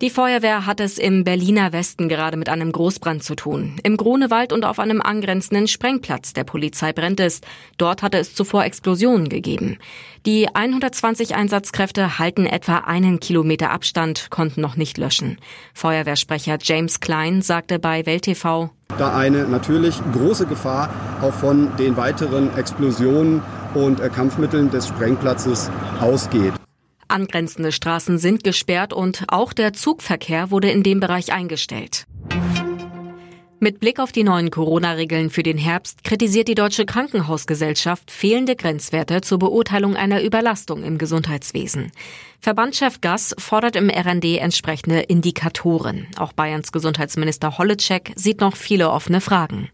Die 0.00 0.10
Feuerwehr 0.10 0.66
hat 0.66 0.80
es 0.80 0.98
im 0.98 1.22
Berliner 1.22 1.72
Westen 1.72 2.08
gerade 2.08 2.36
mit 2.36 2.48
einem 2.48 2.72
Großbrand 2.72 3.22
zu 3.22 3.36
tun. 3.36 3.76
Im 3.84 3.96
Grunewald 3.96 4.52
und 4.52 4.64
auf 4.64 4.80
einem 4.80 5.00
angrenzenden 5.00 5.68
Sprengplatz 5.68 6.32
der 6.32 6.42
Polizei 6.42 6.92
brennt 6.92 7.20
es. 7.20 7.40
Dort 7.78 8.02
hatte 8.02 8.18
es 8.18 8.34
zuvor 8.34 8.64
Explosionen 8.64 9.28
gegeben. 9.28 9.78
Die 10.26 10.52
120 10.52 11.36
Einsatzkräfte 11.36 12.18
halten 12.18 12.44
etwa 12.44 12.78
einen 12.78 13.20
Kilometer 13.20 13.70
Abstand, 13.70 14.30
konnten 14.30 14.60
noch 14.60 14.74
nicht 14.74 14.98
löschen. 14.98 15.38
Feuerwehrsprecher 15.74 16.58
James 16.60 16.98
Klein 16.98 17.40
sagte 17.40 17.78
bei 17.78 18.04
Welt 18.04 18.22
TV, 18.22 18.70
da 18.98 19.16
eine 19.16 19.44
natürlich 19.44 19.96
große 20.12 20.46
Gefahr 20.46 20.90
auch 21.22 21.32
von 21.32 21.76
den 21.76 21.96
weiteren 21.96 22.56
Explosionen 22.56 23.42
und 23.74 24.00
Kampfmitteln 24.12 24.70
des 24.70 24.88
Sprengplatzes 24.88 25.70
ausgeht. 26.00 26.52
Angrenzende 27.08 27.72
Straßen 27.72 28.18
sind 28.18 28.44
gesperrt 28.44 28.92
und 28.92 29.24
auch 29.28 29.52
der 29.52 29.72
Zugverkehr 29.72 30.50
wurde 30.50 30.70
in 30.70 30.82
dem 30.82 31.00
Bereich 31.00 31.32
eingestellt. 31.32 32.06
Mit 33.64 33.80
Blick 33.80 33.98
auf 33.98 34.12
die 34.12 34.24
neuen 34.24 34.50
Corona-Regeln 34.50 35.30
für 35.30 35.42
den 35.42 35.56
Herbst 35.56 36.04
kritisiert 36.04 36.48
die 36.48 36.54
Deutsche 36.54 36.84
Krankenhausgesellschaft 36.84 38.10
fehlende 38.10 38.56
Grenzwerte 38.56 39.22
zur 39.22 39.38
Beurteilung 39.38 39.96
einer 39.96 40.22
Überlastung 40.22 40.82
im 40.82 40.98
Gesundheitswesen. 40.98 41.90
Verbandschef 42.40 43.00
Gass 43.00 43.34
fordert 43.38 43.76
im 43.76 43.88
RND 43.88 44.36
entsprechende 44.38 45.00
Indikatoren. 45.00 46.08
Auch 46.18 46.34
Bayerns 46.34 46.72
Gesundheitsminister 46.72 47.56
Holleczek 47.56 48.12
sieht 48.16 48.42
noch 48.42 48.54
viele 48.54 48.90
offene 48.90 49.22
Fragen. 49.22 49.70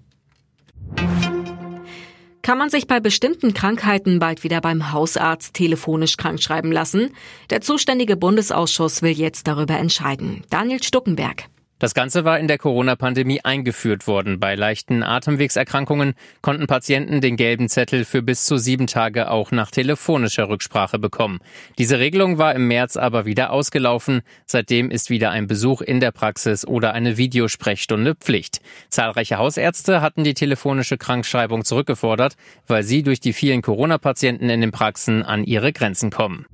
Kann 2.51 2.59
man 2.59 2.68
sich 2.68 2.88
bei 2.88 2.98
bestimmten 2.98 3.54
Krankheiten 3.54 4.18
bald 4.18 4.43
wieder 4.43 4.60
beim 4.60 4.90
Hausarzt 4.90 5.54
telefonisch 5.54 6.16
krankschreiben 6.16 6.73
lassen? 6.73 7.15
Der 7.51 7.60
zuständige 7.60 8.16
Bundesausschuss 8.16 9.02
will 9.02 9.12
jetzt 9.12 9.46
darüber 9.46 9.79
entscheiden. 9.79 10.43
Daniel 10.51 10.82
Stuckenberg. 10.82 11.45
Das 11.80 11.95
Ganze 11.95 12.26
war 12.26 12.38
in 12.38 12.46
der 12.46 12.59
Corona-Pandemie 12.59 13.40
eingeführt 13.42 14.06
worden. 14.06 14.38
Bei 14.38 14.54
leichten 14.54 15.02
Atemwegserkrankungen 15.02 16.12
konnten 16.42 16.66
Patienten 16.66 17.22
den 17.22 17.37
gelben 17.37 17.70
Zettel 17.70 18.04
für 18.04 18.20
bis 18.20 18.45
zu 18.45 18.59
sieben 18.59 18.87
Tage 18.87 19.30
auch 19.30 19.50
nach 19.50 19.70
telefonischer 19.70 20.50
Rücksprache 20.50 20.98
bekommen. 20.98 21.40
Diese 21.78 21.98
Regelung 21.98 22.37
war 22.37 22.54
im 22.54 22.68
März 22.68 22.98
aber 22.98 23.24
wieder 23.24 23.50
ausgelaufen. 23.50 24.20
Seitdem 24.45 24.90
ist 24.90 25.09
wieder 25.09 25.30
ein 25.30 25.46
Besuch 25.46 25.80
in 25.80 26.00
der 26.00 26.10
Praxis 26.10 26.66
oder 26.66 26.92
eine 26.92 27.16
Videosprechstunde 27.16 28.15
Pflicht. 28.15 28.60
Zahlreiche 28.90 29.38
Hausärzte 29.38 30.02
hatten 30.02 30.22
die 30.22 30.34
telefonische 30.34 30.98
Krankschreibung 30.98 31.65
zurückgefordert, 31.65 32.37
weil 32.66 32.82
sie 32.82 33.02
durch 33.02 33.20
die 33.20 33.32
vielen 33.32 33.62
Corona-Patienten 33.62 34.50
in 34.50 34.60
den 34.60 34.70
Praxen 34.70 35.22
an 35.22 35.44
ihre 35.44 35.72
Grenzen 35.72 36.10
kommen. 36.10 36.44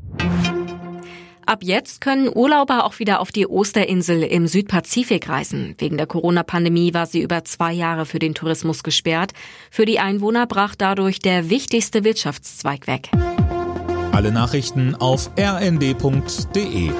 Ab 1.47 1.61
jetzt 1.63 2.01
können 2.01 2.29
Urlauber 2.29 2.85
auch 2.85 2.99
wieder 2.99 3.21
auf 3.21 3.31
die 3.31 3.47
Osterinsel 3.49 4.25
im 4.25 4.49
Südpazifik 4.49 5.29
reisen. 5.29 5.77
Wegen 5.79 5.97
der 5.97 6.09
Corona-Pandemie 6.09 6.93
war 6.93 7.07
sie 7.07 7.23
über 7.23 7.45
zwei 7.45 7.73
Jahre 7.73 8.05
für 8.05 8.19
den 8.19 8.35
Tourismus 8.35 8.83
gesperrt. 8.83 9.31
Für 9.71 9.85
die 9.85 10.01
Einwohner 10.01 10.49
brach 10.49 10.75
dadurch 10.75 11.21
der 11.21 11.49
wichtigste 11.49 12.03
Wirtschaftszweig 12.03 12.89
weg. 12.89 13.11
Alle 14.11 14.33
Nachrichten 14.33 14.97
auf 14.97 15.31
rnd.de 15.39 16.91